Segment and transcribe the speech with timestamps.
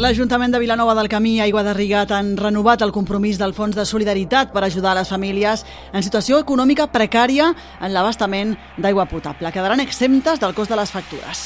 [0.00, 3.76] L'Ajuntament de Vilanova del Camí i Aigua de Rigat han renovat el compromís del Fons
[3.76, 9.52] de Solidaritat per ajudar a les famílies en situació econòmica precària en l'abastament d'aigua potable.
[9.52, 11.42] Quedaran exemptes del cost de les factures.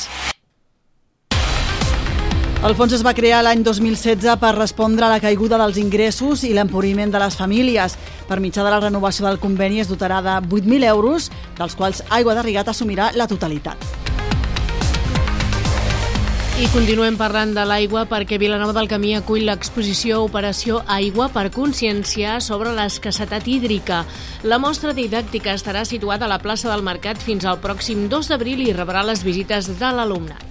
[2.62, 6.54] El fons es va crear l'any 2016 per respondre a la caiguda dels ingressos i
[6.54, 7.98] l'empobriment de les famílies.
[8.30, 11.26] Per mitjà de la renovació del conveni es dotarà de 8.000 euros,
[11.58, 13.93] dels quals Aigua de Rigat assumirà la totalitat.
[16.54, 22.36] I continuem parlant de l'aigua perquè Vilanova del Camí acull l'exposició Operació Aigua per conscienciar
[22.46, 24.04] sobre l'escassetat hídrica.
[24.46, 28.62] La mostra didàctica estarà situada a la plaça del Mercat fins al pròxim 2 d'abril
[28.62, 30.46] i rebrà les visites de l'alumnat.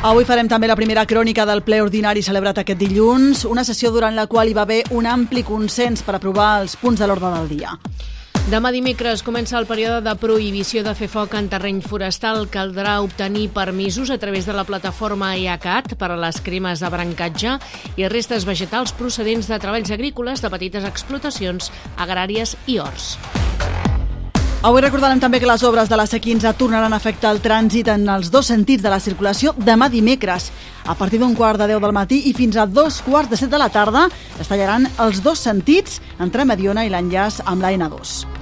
[0.00, 4.16] Avui farem també la primera crònica del ple ordinari celebrat aquest dilluns, una sessió durant
[4.16, 7.52] la qual hi va haver un ampli consens per aprovar els punts de l'ordre del
[7.52, 7.76] dia.
[8.44, 12.42] Demà dimecres comença el període de prohibició de fer foc en terreny forestal.
[12.52, 17.54] Caldrà obtenir permisos a través de la plataforma EACAT per a les cremes de brancatge
[17.96, 23.14] i restes vegetals procedents de treballs agrícoles de petites explotacions agràries i horts.
[24.64, 28.04] Avui recordarem també que les obres de la C15 tornaran a afectar el trànsit en
[28.12, 30.50] els dos sentits de la circulació demà dimecres.
[30.84, 33.52] A partir d'un quart de 10 del matí i fins a dos quarts de set
[33.52, 34.06] de la tarda
[34.40, 38.33] es tallaran els dos sentits entre Mediona i l'enllaç amb la N2.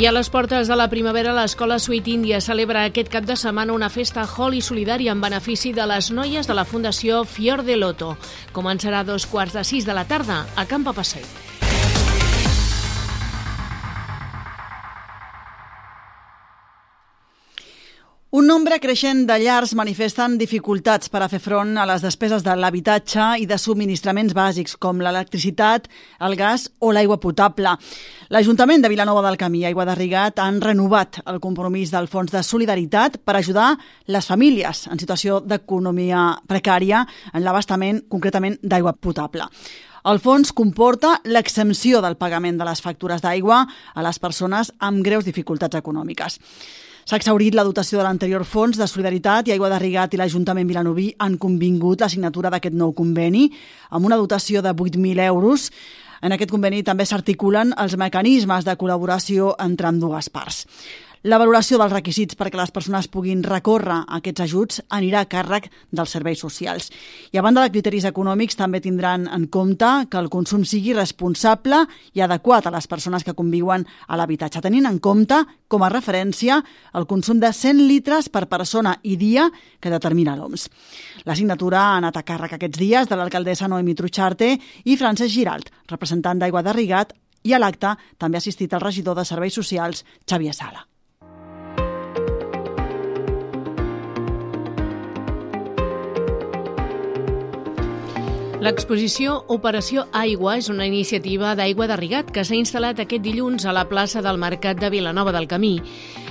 [0.00, 3.74] I a les portes de la primavera, l'Escola Sweet India celebra aquest cap de setmana
[3.76, 8.14] una festa Holi solidària en benefici de les noies de la Fundació Fior de Loto.
[8.56, 11.28] Començarà a dos quarts de sis de la tarda a Campa Passeig.
[18.32, 22.54] Un nombre creixent de llars manifesten dificultats per a fer front a les despeses de
[22.56, 25.90] l'habitatge i de subministraments bàsics com l'electricitat,
[26.24, 27.74] el gas o l'aigua potable.
[28.32, 32.32] L'Ajuntament de Vilanova del Camí i Aigua de Rigat han renovat el compromís del Fons
[32.32, 33.74] de Solidaritat per ajudar
[34.08, 37.02] les famílies en situació d'economia precària
[37.34, 39.50] en l'abastament concretament d'aigua potable.
[40.08, 43.60] El fons comporta l'exempció del pagament de les factures d'aigua
[43.92, 46.40] a les persones amb greus dificultats econòmiques.
[47.02, 50.68] S'ha exaurit la dotació de l'anterior fons de solidaritat i Aigua de Rigat i l'Ajuntament
[50.68, 53.48] Vilanoví han convingut la signatura d'aquest nou conveni
[53.90, 55.70] amb una dotació de 8.000 euros.
[56.22, 60.62] En aquest conveni també s'articulen els mecanismes de col·laboració entre amb dues parts.
[61.22, 65.68] La valoració dels requisits perquè les persones puguin recórrer a aquests ajuts anirà a càrrec
[65.94, 66.88] dels serveis socials.
[67.30, 71.84] I a banda de criteris econòmics també tindran en compte que el consum sigui responsable
[72.18, 75.38] i adequat a les persones que conviuen a l'habitatge, tenint en compte
[75.70, 76.58] com a referència
[76.98, 79.46] el consum de 100 litres per persona i dia
[79.78, 80.66] que determina l'OMS.
[81.22, 85.70] La signatura ha anat a càrrec aquests dies de l'alcaldessa Noemi Trucharte i Francesc Giralt,
[85.86, 87.14] representant d'Aigua de Rigat,
[87.46, 90.88] i a l'acte també ha assistit el regidor de Serveis Socials, Xavier Sala.
[98.62, 103.72] L'exposició Operació Aigua és una iniciativa d'Aigua de Rigat que s'ha instal·lat aquest dilluns a
[103.74, 105.72] la plaça del Mercat de Vilanova del Camí.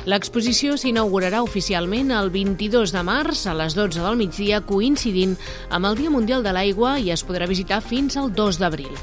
[0.08, 5.36] L'exposició s'inaugurarà oficialment el 22 de març a les 12 del migdia, coincidint
[5.70, 8.96] amb el Dia Mundial de l'Aigua i es podrà visitar fins al 2 d'abril.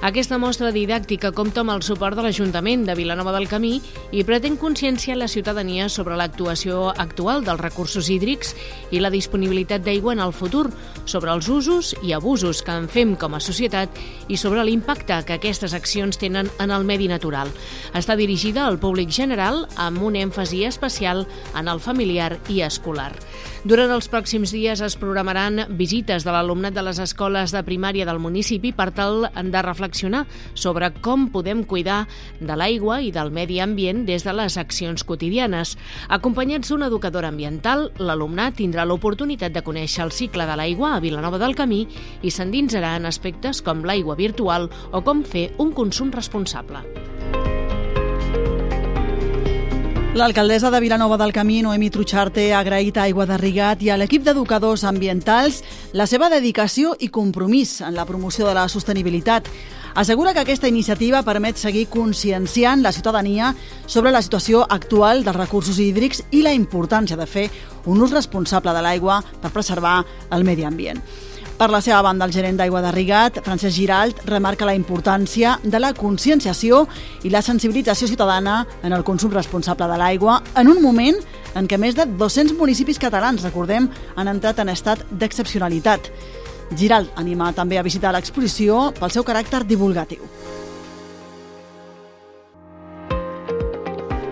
[0.00, 3.74] Aquesta mostra didàctica compta amb el suport de l'Ajuntament de Vilanova del Camí
[4.16, 8.54] i pretén conscienciar la ciutadania sobre l'actuació actual dels recursos hídrics
[8.96, 10.70] i la disponibilitat d'aigua en el futur,
[11.04, 13.98] sobre els usos i abusos que en fem com a societat
[14.28, 17.50] i sobre l'impacte que aquestes accions tenen en el medi natural.
[17.94, 23.12] Està dirigida al públic general amb un èmfasi especial en el familiar i escolar.
[23.60, 28.16] Durant els pròxims dies es programaran visites de l'alumnat de les escoles de primària del
[28.16, 30.22] municipi per tal de reflexionar
[30.54, 32.06] sobre com podem cuidar
[32.40, 35.74] de l'aigua i del medi ambient des de les accions quotidianes.
[36.08, 41.36] Acompanyats d'una educadora ambiental, l'alumnat tindrà l'oportunitat de conèixer el cicle de l'aigua a Vilanova
[41.36, 41.84] del Camí
[42.22, 46.80] i s'endinsarà en aspectes com l'aigua virtual o com fer un consum responsable.
[50.10, 53.96] L'alcaldessa de Vilanova del Camí, Noemi Trucharte, ha agraït a Aigua de Rigat i a
[53.96, 55.60] l'equip d'educadors ambientals
[55.94, 59.46] la seva dedicació i compromís en la promoció de la sostenibilitat.
[59.94, 63.54] Assegura que aquesta iniciativa permet seguir conscienciant la ciutadania
[63.86, 67.46] sobre la situació actual dels recursos hídrics i la importància de fer
[67.86, 70.00] un ús responsable de l'aigua per preservar
[70.34, 70.98] el medi ambient.
[71.60, 75.76] Per la seva banda, el gerent d'Aigua de Rigat, Francesc Giralt, remarca la importància de
[75.76, 76.86] la conscienciació
[77.20, 81.20] i la sensibilització ciutadana en el consum responsable de l'aigua en un moment
[81.60, 86.08] en què més de 200 municipis catalans, recordem, han entrat en estat d'excepcionalitat.
[86.80, 90.24] Giralt anima també a visitar l'exposició pel seu caràcter divulgatiu.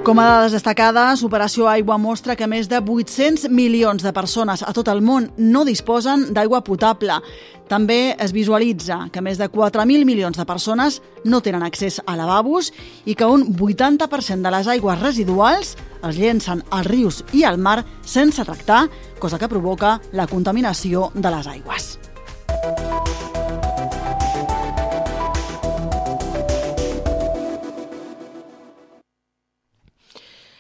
[0.09, 4.73] Com a dades destacades, Operació Aigua mostra que més de 800 milions de persones a
[4.73, 7.19] tot el món no disposen d'aigua potable.
[7.69, 12.73] També es visualitza que més de 4.000 milions de persones no tenen accés a lavabos
[13.05, 17.83] i que un 80% de les aigües residuals es llencen als rius i al mar
[18.01, 18.87] sense tractar,
[19.21, 21.99] cosa que provoca la contaminació de les aigües.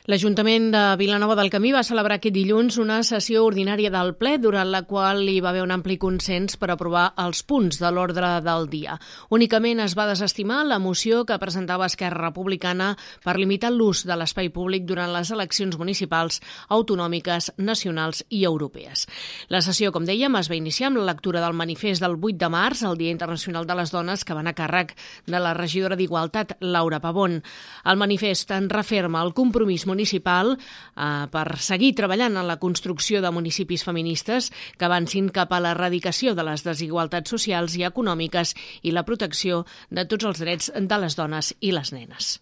[0.08, 4.70] L'Ajuntament de Vilanova del Camí va celebrar aquest dilluns una sessió ordinària del ple durant
[4.72, 8.64] la qual hi va haver un ampli consens per aprovar els punts de l'ordre del
[8.72, 8.94] dia.
[9.28, 14.49] Únicament es va desestimar la moció que presentava Esquerra Republicana per limitar l'ús de l'espai
[14.49, 16.40] públic durant les eleccions municipals,
[16.72, 19.04] autonòmiques, nacionals i europees.
[19.52, 22.52] La sessió, com dèiem, es va iniciar amb la lectura del manifest del 8 de
[22.56, 24.96] març, el Dia Internacional de les Dones, que van a càrrec
[25.28, 27.43] de la regidora d'Igualtat, Laura Pavón.
[27.84, 33.20] El manifest en referma el compromís municipal municipal eh, per seguir treballant en la construcció
[33.24, 38.94] de municipis feministes que avancin cap a l'erradicació de les desigualtats socials i econòmiques i
[38.94, 42.38] la protecció de tots els drets de les dones i les nenes.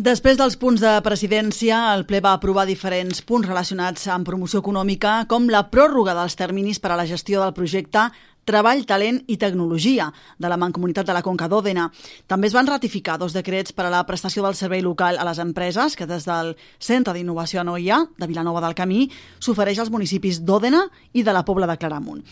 [0.00, 5.26] Després dels punts de presidència, el ple va aprovar diferents punts relacionats amb promoció econòmica,
[5.28, 8.06] com la pròrroga dels terminis per a la gestió del projecte
[8.50, 10.08] Treball, Talent i Tecnologia
[10.38, 11.86] de la Mancomunitat de la Conca d'Òdena.
[12.26, 15.38] També es van ratificar dos decrets per a la prestació del servei local a les
[15.38, 19.06] empreses que des del Centre d'Innovació Anoia de Vilanova del Camí
[19.38, 20.82] s'ofereix als municipis d'Òdena
[21.14, 22.26] i de la Pobla de Claramunt.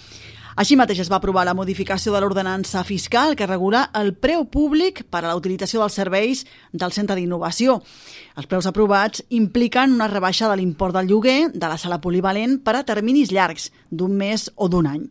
[0.59, 5.05] Així mateix es va aprovar la modificació de l'ordenança fiscal que regula el preu públic
[5.06, 6.41] per a la utilització dels serveis
[6.73, 7.76] del Centre d'Innovació.
[8.35, 12.75] Els preus aprovats impliquen una rebaixa de l'import del lloguer de la sala polivalent per
[12.75, 15.06] a terminis llargs, d'un mes o d'un any.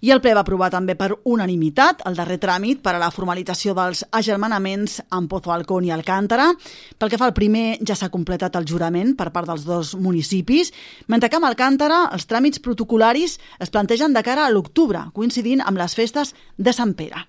[0.00, 3.74] I el ple va aprovar també per unanimitat el darrer tràmit per a la formalització
[3.76, 6.48] dels agermanaments amb Pozo Alcón i Alcántara.
[6.96, 10.72] Pel que fa al primer, ja s'ha completat el jurament per part dels dos municipis,
[11.06, 15.76] mentre que amb Alcántara els tràmits protocolaris es plantegen de cara a l'octubre, coincidint amb
[15.78, 17.26] les festes de Sant Pere.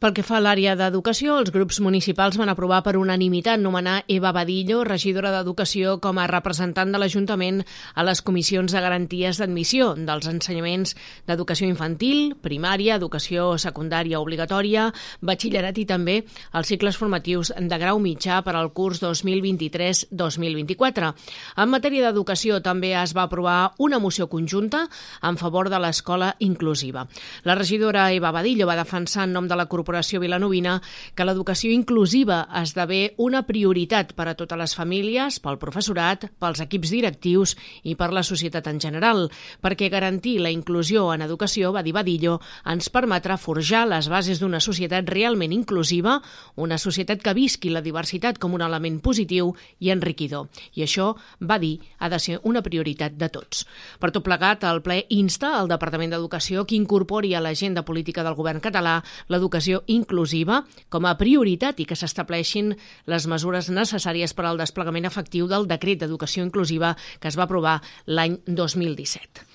[0.00, 4.30] Pel que fa a l'àrea d'educació, els grups municipals van aprovar per unanimitat nomenar Eva
[4.32, 7.60] Badillo, regidora d'Educació, com a representant de l'Ajuntament
[7.92, 10.94] a les comissions de garanties d'admissió dels ensenyaments
[11.28, 14.86] d'educació infantil, primària, educació secundària obligatòria,
[15.20, 16.24] batxillerat i també
[16.56, 21.12] els cicles formatius de grau mitjà per al curs 2023-2024.
[21.60, 24.88] En matèria d'educació també es va aprovar una moció conjunta
[25.20, 27.04] en favor de l'escola inclusiva.
[27.44, 30.76] La regidora Eva Badillo va defensar en nom de la Corporació Corporació Vilanovina
[31.18, 36.92] que l'educació inclusiva esdevé una prioritat per a totes les famílies, pel professorat, pels equips
[36.94, 39.24] directius i per la societat en general,
[39.58, 42.36] perquè garantir la inclusió en educació, va dir Badillo,
[42.70, 46.20] ens permetrà forjar les bases d'una societat realment inclusiva,
[46.54, 49.50] una societat que visqui la diversitat com un element positiu
[49.80, 50.46] i enriquidor.
[50.78, 53.66] I això, va dir, ha de ser una prioritat de tots.
[53.98, 58.38] Per tot plegat, el ple insta al Departament d'Educació que incorpori a l'agenda política del
[58.38, 62.74] govern català l'educació inclusiva com a prioritat i que s'estableixin
[63.10, 67.80] les mesures necessàries per al desplegament efectiu del decret d'educació inclusiva que es va aprovar
[68.06, 69.49] l'any 2017.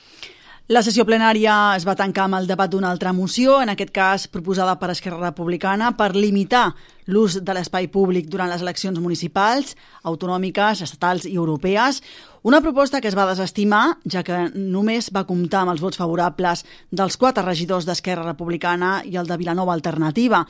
[0.65, 4.23] La sessió plenària es va tancar amb el debat d'una altra moció, en aquest cas
[4.33, 6.71] proposada per Esquerra Republicana, per limitar
[7.05, 12.01] l'ús de l'espai públic durant les eleccions municipals, autonòmiques, estatals i europees.
[12.41, 16.65] Una proposta que es va desestimar, ja que només va comptar amb els vots favorables
[16.89, 20.47] dels quatre regidors d'Esquerra Republicana i el de Vilanova Alternativa.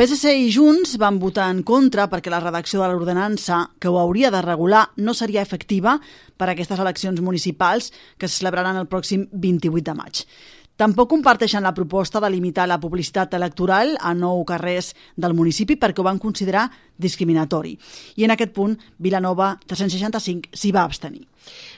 [0.00, 4.30] PSC i Junts van votar en contra perquè la redacció de l'ordenança que ho hauria
[4.32, 5.98] de regular no seria efectiva
[6.40, 10.22] per a aquestes eleccions municipals que es celebraran el pròxim 28 de maig.
[10.80, 16.00] Tampoc comparteixen la proposta de limitar la publicitat electoral a nou carrers del municipi perquè
[16.00, 17.74] ho van considerar discriminatori.
[18.16, 21.26] I en aquest punt, Vilanova 365 s'hi va abstenir.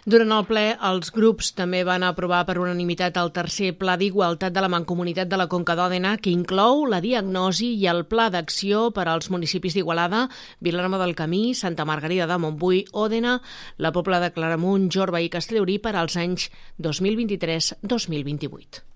[0.05, 4.65] Durant el ple, els grups també van aprovar per unanimitat el tercer Pla d'Igualtat de
[4.65, 9.07] la Mancomunitat de la Conca d'Òdena, que inclou la diagnosi i el pla d'acció per
[9.07, 10.27] als municipis d'Igualada,
[10.59, 13.39] Vilanova del Camí, Santa Margarida de Montbui, Òdena,
[13.79, 16.51] la Pobla de Claramunt, Jorba i Castellorí per als anys
[16.83, 18.92] 2023-2028.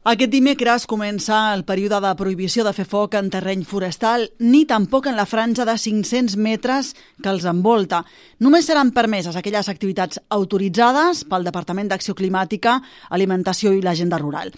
[0.00, 5.10] Aquest dimecres comença el període de prohibició de fer foc en terreny forestal, ni tampoc
[5.10, 7.98] en la franja de 500 metres que els envolta.
[8.40, 12.78] Només seran permeses aquelles activitats autoritzades pel Departament d'Acció Climàtica,
[13.10, 14.54] Alimentació i l'Agenda Rural.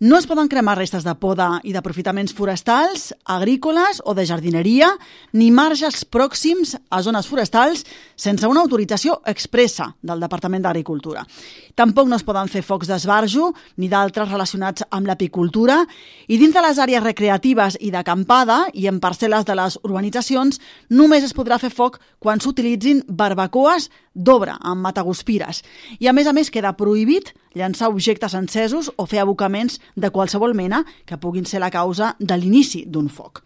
[0.00, 4.92] No es poden cremar restes de poda i d'aprofitaments forestals, agrícoles o de jardineria,
[5.34, 7.82] ni marges pròxims a zones forestals
[8.14, 11.24] sense una autorització expressa del Departament d'Agricultura.
[11.74, 13.48] Tampoc no es poden fer focs d'esbarjo
[13.82, 15.80] ni d'altres relacionats amb l'apicultura
[16.28, 20.62] i dins de les àrees recreatives i d'acampada i en parcel·les de les urbanitzacions
[20.94, 25.64] només es podrà fer foc quan s'utilitzin barbacoes d'obra amb mataguspires.
[25.98, 30.54] I a més a més queda prohibit llançar objectes encesos o fer abocaments de qualsevol
[30.54, 33.42] mena que puguin ser la causa de l'inici d'un foc.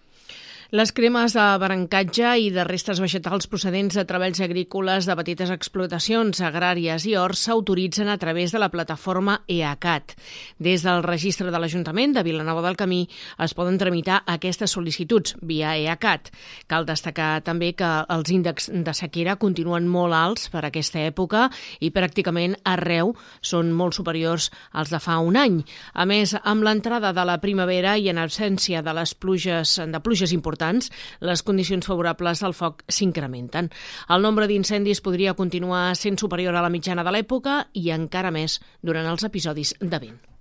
[0.73, 6.39] Les cremes de brancatge i de restes vegetals procedents de treballs agrícoles de petites explotacions
[6.41, 10.15] agràries i horts s'autoritzen a través de la plataforma EACAT.
[10.57, 13.03] Des del registre de l'Ajuntament de Vilanova del Camí
[13.45, 16.31] es poden tramitar aquestes sol·licituds via EACAT.
[16.73, 21.51] Cal destacar també que els índexs de sequera continuen molt alts per aquesta època
[21.85, 23.13] i pràcticament arreu
[23.43, 25.61] són molt superiors als de fa un any.
[25.93, 30.33] A més, amb l'entrada de la primavera i en absència de les pluges de pluges
[30.33, 30.91] importants importants,
[31.21, 33.71] les condicions favorables al foc s'incrementen.
[34.09, 38.61] El nombre d'incendis podria continuar sent superior a la mitjana de l'època i encara més
[38.83, 40.32] durant els episodis de vent.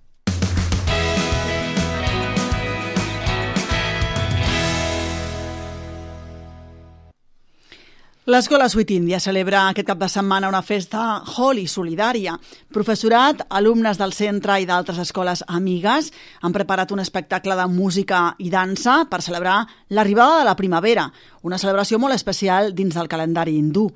[8.24, 12.36] L'Escola Sweet India celebra aquest cap de setmana una festa Holi solidària.
[12.70, 18.46] Professorat, alumnes del centre i d'altres escoles amigues han preparat un espectacle de música i
[18.52, 19.56] dansa per celebrar
[19.90, 21.08] l'arribada de la primavera,
[21.42, 23.88] una celebració molt especial dins del calendari hindú.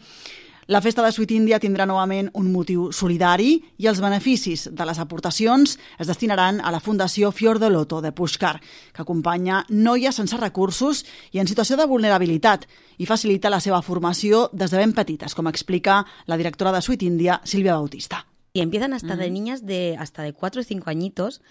[0.69, 4.99] La festa de Sweet India tindrà novament un motiu solidari i els beneficis de les
[4.99, 8.57] aportacions es destinaran a la Fundació Fior de Loto de Pushkar,
[8.91, 12.67] que acompanya noies sense recursos i en situació de vulnerabilitat
[12.99, 17.07] i facilita la seva formació des de ben petites, com explica la directora de Sweet
[17.15, 18.27] India, Sílvia Bautista.
[18.57, 21.43] Y empiezan hasta de niñas de hasta de cuatro o cinco añitos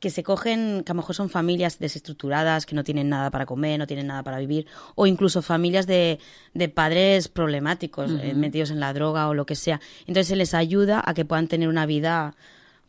[0.00, 3.44] que se cogen, que a lo mejor son familias desestructuradas, que no tienen nada para
[3.44, 6.18] comer, no tienen nada para vivir, o incluso familias de,
[6.54, 8.30] de padres problemáticos, uh -huh.
[8.30, 9.78] eh, metidos en la droga o lo que sea.
[10.06, 12.34] Entonces se les ayuda a que puedan tener una vida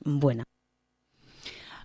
[0.06, 0.46] buena.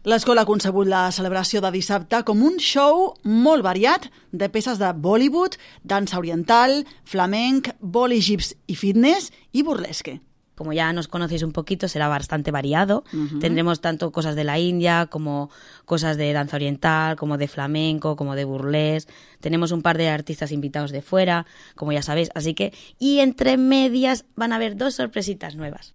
[0.05, 4.93] L'escola ha concebut la celebració de dissabte com un show molt variat de peces de
[4.95, 10.21] Bollywood, dansa oriental, flamenc, boli gips i fitness i burlesque.
[10.61, 13.03] Como ya nos conocéis un poquito, será bastante variado.
[13.15, 13.41] Uh -huh.
[13.41, 15.49] Tendremos tanto cosas de la India como
[15.87, 19.09] cosas de danza oriental, como de flamenco, como de burlés.
[19.41, 22.29] Tenemos un par de artistas invitados de fuera, como ya sabéis.
[22.35, 25.95] Así que, y entre medias van a haber dos sorpresitas nuevas.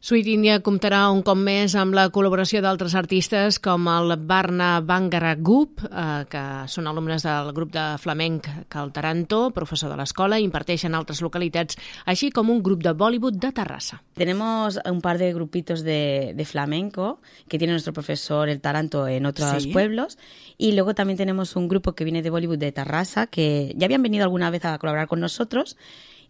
[0.00, 5.32] Sweet India comptarà un cop més amb la col·laboració d'altres artistes com el Barna Bangara
[5.40, 10.94] Gup, eh, que són alumnes del grup de flamenc Cal Taranto, professor de l'escola, imparteixen
[10.94, 14.02] altres localitats, així com un grup de Bollywood de Terrassa.
[14.14, 19.26] Tenemos un par de grupitos de, de flamenco que tiene nuestro profesor el Taranto en
[19.26, 19.72] otros sí.
[19.72, 20.18] pueblos
[20.58, 24.02] y luego también tenemos un grupo que viene de Bollywood de Terrassa que ya habían
[24.02, 25.76] venido alguna vez a colaborar con nosotros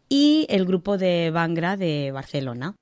[0.08, 2.76] y el grupo de Bangra de Barcelona.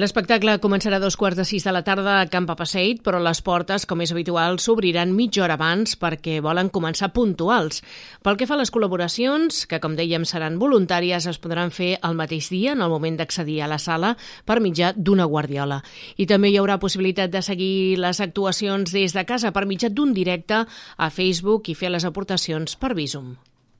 [0.00, 3.42] L'espectacle començarà a dos quarts de sis de la tarda a Camp Passeig, però les
[3.44, 7.82] portes, com és habitual, s'obriran mitja hora abans perquè volen començar puntuals.
[8.24, 12.16] Pel que fa a les col·laboracions, que com dèiem seran voluntàries, es podran fer el
[12.16, 14.14] mateix dia en el moment d'accedir a la sala
[14.48, 15.82] per mitjà d'una guardiola.
[16.16, 20.16] I també hi haurà possibilitat de seguir les actuacions des de casa per mitjà d'un
[20.16, 23.34] directe a Facebook i fer les aportacions per Visum.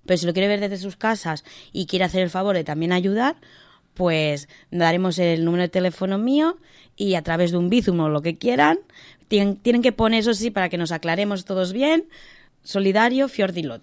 [0.05, 2.93] Pero si lo quiere ver desde sus casas y quiere hacer el favor de también
[2.93, 3.37] ayudar,
[3.95, 6.59] pues daremos el número de teléfono mío
[6.97, 8.79] y a través de un Bizum o lo que quieran,
[9.29, 12.09] tienen, tienen que poner eso sí para que nos aclaremos todos bien,
[12.63, 13.83] solidario Fiordilot.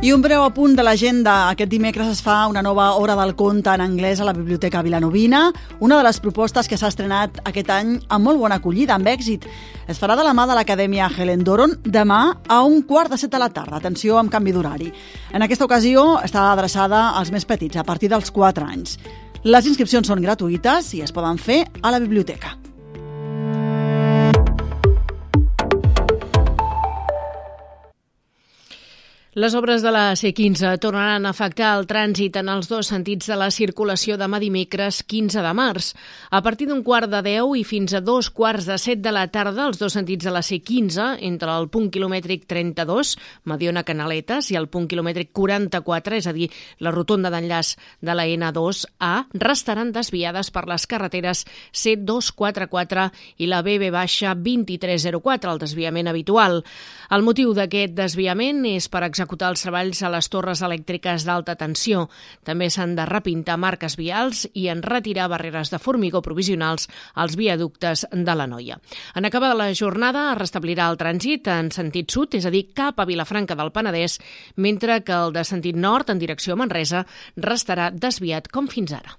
[0.00, 1.50] I un breu apunt de l'agenda.
[1.52, 5.50] Aquest dimecres es fa una nova hora del conte en anglès a la Biblioteca Vilanovina,
[5.78, 9.44] una de les propostes que s'ha estrenat aquest any amb molt bona acollida, amb èxit.
[9.92, 13.34] Es farà de la mà de l'Acadèmia Helen Doron demà a un quart de set
[13.36, 13.76] de la tarda.
[13.76, 14.88] Atenció amb canvi d'horari.
[15.36, 18.96] En aquesta ocasió està adreçada als més petits, a partir dels 4 anys.
[19.44, 22.56] Les inscripcions són gratuïtes i es poden fer a la biblioteca.
[29.34, 33.36] Les obres de la C15 tornaran a afectar el trànsit en els dos sentits de
[33.38, 35.92] la circulació demà dimecres 15 de març.
[36.34, 39.28] A partir d'un quart de 10 i fins a dos quarts de 7 de la
[39.30, 43.12] tarda, els dos sentits de la C15, entre el punt quilomètric 32,
[43.46, 46.50] Mediona Canaletes, i el punt quilomètric 44, és a dir,
[46.82, 53.06] la rotonda d'enllaç de la N2A, restaran desviades per les carreteres C244
[53.38, 56.64] i la BB baixa 2304, el desviament habitual.
[57.14, 61.54] El motiu d'aquest desviament és per executar acotar els treballs a les torres elèctriques d'alta
[61.54, 62.08] tensió.
[62.42, 68.06] També s'han de repintar marques vials i en retirar barreres de formigó provisionals als viaductes
[68.10, 68.80] de la Noia.
[69.14, 72.98] En acabar la jornada es restablirà el trànsit en sentit sud, és a dir, cap
[72.98, 74.18] a Vilafranca del Penedès,
[74.56, 77.06] mentre que el de sentit nord en direcció a Manresa
[77.36, 79.14] restarà desviat com fins ara.